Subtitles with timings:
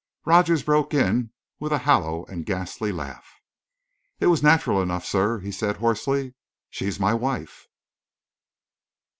[0.25, 1.29] Rogers broke in
[1.59, 3.39] with a hollow and ghastly laugh.
[4.19, 6.33] "It was natural enough, sir," he said hoarsely.
[6.71, 7.67] "She's my wife!"